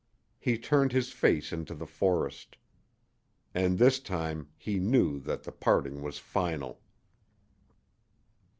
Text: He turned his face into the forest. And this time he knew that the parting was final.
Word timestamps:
He 0.39 0.57
turned 0.57 0.93
his 0.93 1.11
face 1.11 1.53
into 1.53 1.75
the 1.75 1.85
forest. 1.85 2.57
And 3.53 3.77
this 3.77 3.99
time 3.99 4.49
he 4.57 4.79
knew 4.79 5.19
that 5.19 5.43
the 5.43 5.51
parting 5.51 6.01
was 6.01 6.17
final. 6.17 6.81